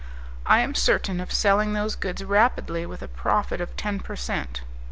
I 0.47 0.61
am 0.61 0.73
certain 0.73 1.19
of 1.19 1.31
selling 1.31 1.73
those 1.73 1.93
goods 1.95 2.23
rapidly 2.23 2.87
with 2.87 3.03
a 3.03 3.07
profit 3.07 3.61
of 3.61 3.77
ten 3.77 3.99
per 3.99 4.15
cent. 4.15 4.63